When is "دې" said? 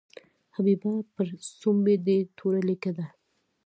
2.05-2.17